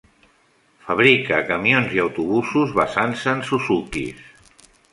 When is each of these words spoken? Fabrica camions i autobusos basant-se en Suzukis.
Fabrica 0.85 1.41
camions 1.49 1.93
i 1.97 2.01
autobusos 2.05 2.73
basant-se 2.81 3.37
en 3.37 3.47
Suzukis. 3.51 4.27